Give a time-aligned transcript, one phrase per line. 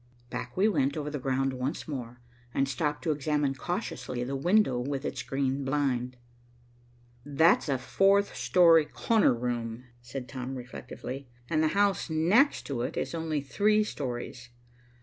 [0.31, 2.21] Back we went over the ground once more,
[2.55, 6.17] and stopped to examine cautiously the window with its green blind.
[7.23, 12.97] "That's a fourth story corner room," said Tom reflectively, "and the house next to it
[12.97, 14.49] is only three stories.